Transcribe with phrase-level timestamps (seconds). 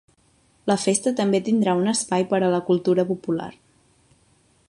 [0.69, 3.53] La festa també tindrà un espai per a la cultura popular.